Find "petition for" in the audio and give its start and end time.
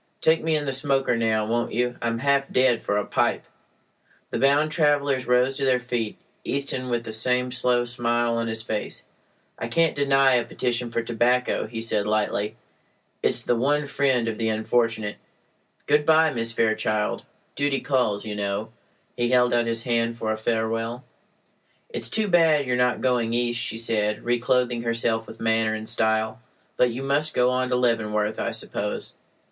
10.43-11.03